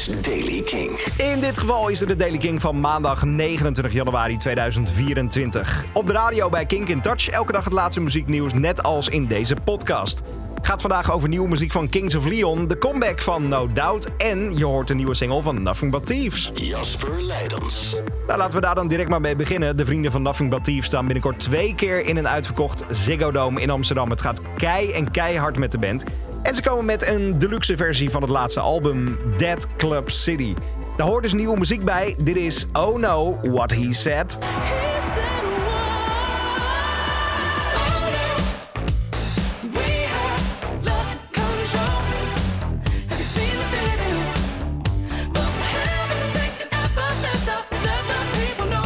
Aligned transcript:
is 0.00 0.20
Daily 0.20 0.62
King. 0.62 0.90
In 1.16 1.40
dit 1.40 1.58
geval 1.58 1.88
is 1.88 2.00
het 2.00 2.08
de 2.08 2.16
Daily 2.16 2.38
King 2.38 2.60
van 2.60 2.80
maandag 2.80 3.24
29 3.24 3.92
januari 3.92 4.36
2024. 4.36 5.84
Op 5.92 6.06
de 6.06 6.12
radio 6.12 6.48
bij 6.48 6.66
Kink 6.66 6.88
in 6.88 7.00
Touch, 7.00 7.28
elke 7.28 7.52
dag 7.52 7.64
het 7.64 7.72
laatste 7.72 8.00
muzieknieuws, 8.00 8.52
net 8.52 8.82
als 8.82 9.08
in 9.08 9.26
deze 9.26 9.56
podcast. 9.64 10.22
Gaat 10.62 10.80
vandaag 10.80 11.12
over 11.12 11.28
nieuwe 11.28 11.48
muziek 11.48 11.72
van 11.72 11.88
Kings 11.88 12.14
of 12.14 12.26
Leon, 12.26 12.68
de 12.68 12.78
comeback 12.78 13.20
van 13.20 13.48
No 13.48 13.72
Doubt 13.72 14.16
en 14.16 14.56
je 14.56 14.64
hoort 14.64 14.90
een 14.90 14.96
nieuwe 14.96 15.14
single 15.14 15.42
van 15.42 15.62
Nothing 15.62 15.92
But 15.92 16.06
Thieves. 16.06 16.50
Jasper 16.54 17.22
Leidens. 17.22 17.96
Nou, 18.26 18.38
laten 18.38 18.54
we 18.54 18.66
daar 18.66 18.74
dan 18.74 18.88
direct 18.88 19.08
maar 19.08 19.20
mee 19.20 19.36
beginnen. 19.36 19.76
De 19.76 19.84
vrienden 19.84 20.12
van 20.12 20.22
Nothing 20.22 20.50
But 20.50 20.64
Thieves 20.64 20.86
staan 20.86 21.04
binnenkort 21.04 21.40
twee 21.40 21.74
keer 21.74 22.04
in 22.04 22.16
een 22.16 22.28
uitverkocht 22.28 22.84
Ziggo 22.90 23.30
Dome 23.30 23.60
in 23.60 23.70
Amsterdam. 23.70 24.10
Het 24.10 24.20
gaat 24.20 24.40
kei 24.56 24.92
en 24.92 25.10
keihard 25.10 25.58
met 25.58 25.72
de 25.72 25.78
band. 25.78 26.04
En 26.42 26.54
ze 26.54 26.62
komen 26.62 26.84
met 26.84 27.08
een 27.08 27.38
deluxe 27.38 27.76
versie 27.76 28.10
van 28.10 28.22
het 28.22 28.30
laatste 28.30 28.60
album, 28.60 29.18
Dead 29.36 29.66
Club 29.76 30.10
City. 30.10 30.54
Daar 30.96 31.06
hoort 31.06 31.22
dus 31.22 31.32
nieuwe 31.32 31.58
muziek 31.58 31.84
bij. 31.84 32.14
Dit 32.18 32.36
is 32.36 32.66
Oh 32.72 32.98
No, 32.98 33.38
What 33.42 33.70
He 33.70 33.92
Said. 33.92 34.38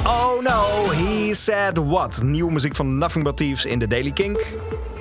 Oh 0.07 0.43
no, 0.43 0.91
he 0.91 1.35
said 1.35 1.79
what? 1.79 2.23
Nieuwe 2.23 2.53
muziek 2.53 2.77
van 2.77 2.99
Nothing 2.99 3.25
But 3.25 3.37
Thieves 3.37 3.65
in 3.65 3.79
de 3.79 3.87
Daily 3.87 4.13
Kink. 4.13 4.47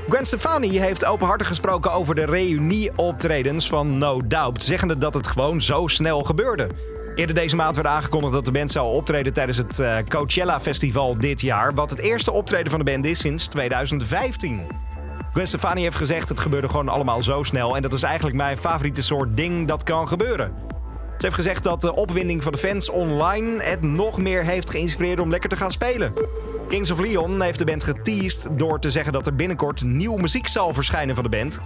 Gwen 0.10 0.26
Stefani 0.26 0.80
heeft 0.80 1.06
openhartig 1.06 1.48
gesproken 1.48 1.92
over 1.92 2.16
de 2.16 2.26
reunie-optredens 2.26 3.68
van 3.68 3.98
No 3.98 4.28
Doubt, 4.28 4.64
zeggende 4.64 4.98
dat 4.98 5.14
het 5.14 5.28
gewoon 5.28 5.62
zo 5.62 5.88
snel 5.88 6.24
gebeurde. 6.24 6.68
Eerder 7.16 7.36
deze 7.36 7.56
maand 7.56 7.76
werd 7.76 7.88
aangekondigd 7.88 8.34
dat 8.34 8.46
de 8.46 8.52
band 8.52 8.72
zou 8.72 8.94
optreden 8.94 9.34
tijdens 9.34 9.58
het 9.58 9.80
eh, 9.80 9.98
Coachella 10.10 10.60
Festival 10.60 11.18
dit 11.18 11.42
jaar, 11.42 11.74
wat 11.74 11.90
het 11.90 12.00
eerste 12.00 12.32
optreden 12.32 12.70
van 12.70 12.80
de 12.80 12.92
band 12.92 13.06
is 13.06 13.20
sinds 13.20 13.48
2015. 13.48 14.62
Gwen 15.32 15.48
Stefani 15.48 15.82
heeft 15.82 15.96
gezegd 15.96 16.30
het 16.30 16.40
gebeurde 16.40 16.70
gewoon 16.70 16.90
allemaal 16.90 17.22
zo 17.22 17.44
snel 17.44 17.76
en 17.76 17.82
dat 17.82 17.94
is 17.94 18.04
eigenlijk 18.04 18.36
mijn 18.36 18.58
favoriete 18.58 19.04
soort 19.04 19.38
ding 19.38 19.68
dat 19.68 19.84
kan 19.84 20.08
gebeuren. 20.08 20.54
Ze 21.18 21.30
heeft 21.30 21.36
gezegd 21.36 21.64
dat 21.64 21.82
de 21.82 21.96
opwinding 21.96 22.44
van 22.44 22.52
de 22.52 22.58
fans 22.58 22.90
online 22.90 23.64
het 23.64 23.82
nog 23.82 24.18
meer 24.18 24.44
heeft 24.44 24.70
geïnspireerd 24.70 25.20
om 25.20 25.30
lekker 25.30 25.50
te 25.50 25.56
gaan 25.56 25.72
spelen. 25.72 26.14
Kings 26.74 26.92
of 26.92 27.00
Leon 27.00 27.42
heeft 27.42 27.60
de 27.60 27.66
band 27.66 27.84
geteased 27.84 28.48
door 28.52 28.80
te 28.80 28.92
zeggen 28.92 29.14
dat 29.14 29.26
er 29.26 29.36
binnenkort 29.36 29.84
nieuwe 29.84 30.22
muziek 30.22 30.48
zal 30.48 30.74
verschijnen 30.74 31.16
van 31.16 31.24
de 31.24 31.30
band. 31.30 31.60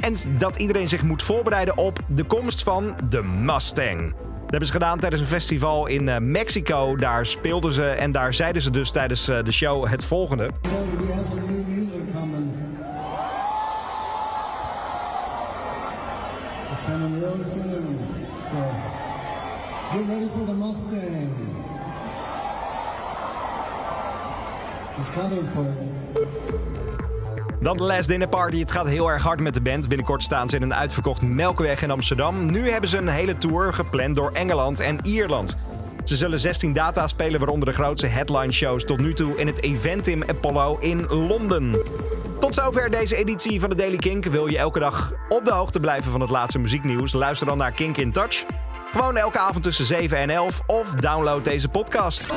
En 0.00 0.14
dat 0.38 0.56
iedereen 0.56 0.88
zich 0.88 1.02
moet 1.02 1.22
voorbereiden 1.22 1.76
op 1.76 1.98
de 2.06 2.24
komst 2.24 2.62
van 2.62 2.96
de 3.08 3.22
Mustang. 3.22 4.00
Dat 4.00 4.50
hebben 4.50 4.66
ze 4.66 4.72
gedaan 4.72 4.98
tijdens 4.98 5.22
een 5.22 5.28
festival 5.28 5.86
in 5.86 6.08
eh, 6.08 6.18
Mexico. 6.18 6.96
Daar 6.96 7.26
speelden 7.26 7.72
ze 7.72 7.88
en 7.88 8.12
daar 8.12 8.34
zeiden 8.34 8.62
ze 8.62 8.70
dus 8.70 8.90
tijdens 8.90 9.28
eh, 9.28 9.44
de 9.44 9.52
show 9.52 9.86
het 9.86 10.04
volgende. 10.04 10.44
It's 10.44 10.84
coming 16.84 17.20
real 17.20 17.44
soon. 17.44 17.98
So 18.50 18.56
get 19.92 20.06
ready 20.08 20.28
for 20.34 20.46
the 20.46 20.54
Mustang. 20.54 21.71
It's 24.98 25.10
coming 25.10 25.48
for. 25.54 25.66
Dan 27.60 27.76
de 27.76 27.82
Last 27.82 28.08
Dinner 28.08 28.28
Party. 28.28 28.58
Het 28.58 28.72
gaat 28.72 28.86
heel 28.86 29.08
erg 29.08 29.22
hard 29.22 29.40
met 29.40 29.54
de 29.54 29.60
band. 29.60 29.88
Binnenkort 29.88 30.22
staan 30.22 30.48
ze 30.48 30.56
in 30.56 30.62
een 30.62 30.74
uitverkocht 30.74 31.22
Melkweg 31.22 31.82
in 31.82 31.90
Amsterdam. 31.90 32.50
Nu 32.50 32.70
hebben 32.70 32.90
ze 32.90 32.98
een 32.98 33.08
hele 33.08 33.36
tour 33.36 33.74
gepland 33.74 34.16
door 34.16 34.30
Engeland 34.32 34.80
en 34.80 34.98
Ierland. 35.02 35.58
Ze 36.04 36.16
zullen 36.16 36.40
16 36.40 36.72
data 36.72 37.06
spelen, 37.06 37.40
waaronder 37.40 37.68
de 37.68 37.74
grootste 37.74 38.06
headline 38.06 38.52
shows 38.52 38.84
tot 38.84 38.98
nu 38.98 39.12
toe 39.12 39.36
in 39.36 39.46
het 39.46 39.62
Eventim 39.62 40.22
Apollo 40.26 40.78
in 40.80 41.06
Londen. 41.06 41.76
Tot 42.38 42.54
zover 42.54 42.90
deze 42.90 43.16
editie 43.16 43.60
van 43.60 43.70
de 43.70 43.76
Daily 43.76 43.96
Kink. 43.96 44.24
Wil 44.24 44.46
je 44.46 44.58
elke 44.58 44.78
dag 44.78 45.12
op 45.28 45.44
de 45.44 45.52
hoogte 45.52 45.80
blijven 45.80 46.12
van 46.12 46.20
het 46.20 46.30
laatste 46.30 46.58
muzieknieuws? 46.58 47.12
Luister 47.12 47.46
dan 47.46 47.58
naar 47.58 47.72
Kink 47.72 47.96
in 47.96 48.12
Touch. 48.12 48.44
Gewoon 48.92 49.16
elke 49.16 49.38
avond 49.38 49.62
tussen 49.62 49.84
7 49.84 50.18
en 50.18 50.30
11 50.30 50.62
of 50.66 50.90
download 50.90 51.44
deze 51.44 51.68
podcast. 51.68 52.32